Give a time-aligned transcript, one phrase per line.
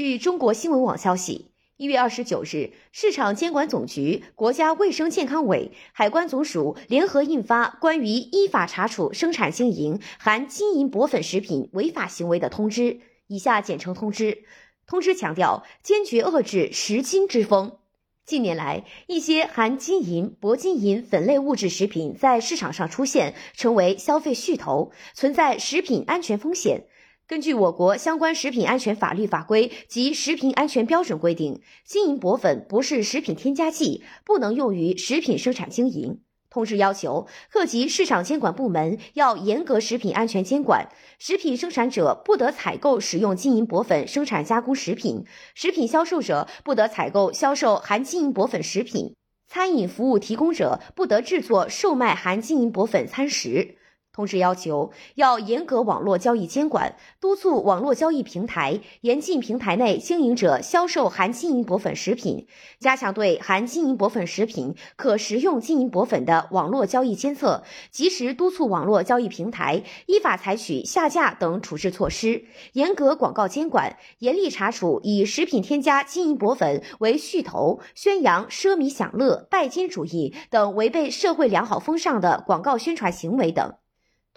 [0.00, 12.80] 据中国新闻网消息，一月二十九日，市场监管总局、国家卫生健康委、海关总署联合印发《关于依法查处生产经营含金银箔粉食品违法行为的通知》
[13.28, 14.44] （以下简称通知）。
[14.88, 17.76] 通知强调，坚决遏制食金之风。
[18.24, 26.86] 近年来，一些含金银、铂金银粉类物质食品在市场上出现，成为消费噱头，存在食品安全风险。
[27.30, 36.22] 根据我国相关食品安全法律法规及食品安全标准规定，金银箔粉不是食品添加剂，不能用于食品生产经营。
[36.50, 40.88] 通知要求，各级市场监管部门要严格食品安全监管，
[41.20, 45.24] 食品生产者不得采购使用金银箔粉生产加工食品，
[45.54, 49.14] 食品销售者不得采购销售含金银箔粉食品，
[49.46, 53.76] 餐饮服务提供者不得制作售卖含金银箔粉餐食。
[54.20, 62.46] 通知要求，要严格网络交易监管，督促网络交易平台严禁平台内经营者销售含金银箔粉食品，
[62.78, 72.44] 加强对含金银箔粉食品可食用金银箔粉的网络交易监测，及时督促网络交易平台依法采取下架等处置措施，
[72.74, 83.72] 严格广告监管，严厉查处以食品添加金银箔粉为噱头、宣扬奢靡享乐、拜金主义等违背社会良好风尚的广告宣传行为等。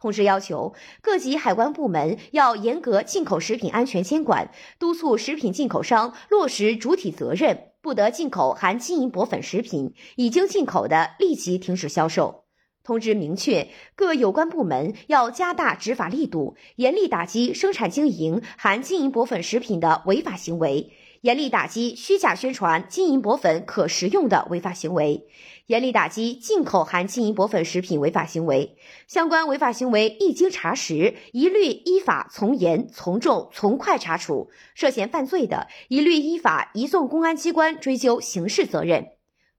[0.04, 12.44] 通知要求，各级海关部门要严格进口食品安全监管，督促食品进口商落实主体责任，不得进口含金银箔粉食品，已经进口的立即停止销售。
[12.84, 20.92] 通知明确，各有关部门要加大执法力度，严厉打击生产经营含金银箔粉食品的违法行为。
[21.24, 25.26] 严厉打击虚假宣传金银箔粉可食用的违法行为，
[25.68, 28.76] 严厉打击进口含金银箔粉食品违法行为。
[29.08, 39.08] 相关违法行为一经查实，一律依法从严、从重、从快查处；涉嫌犯罪的，一律依法移送公安机关追究刑事责任。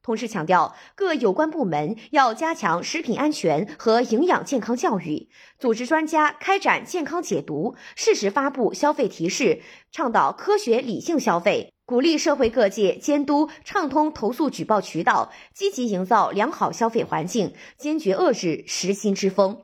[0.04, 19.62] 同时强调，各有关部门要加强食品安全和营养健康教育，组织专家开展健康解读，适时发布消费提示，倡导科学理性消费，鼓励社会各界监督畅通投诉举报渠道，积极营造良好消费环境，坚决遏制食心之风。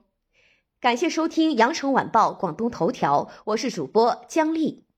[0.81, 4.90] 感谢收听羊城晚报广东头条，我是主播姜丽。